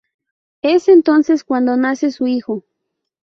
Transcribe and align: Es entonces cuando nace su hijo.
Es 0.63 0.87
entonces 0.87 1.43
cuando 1.43 1.77
nace 1.77 2.09
su 2.11 2.25
hijo. 2.25 2.63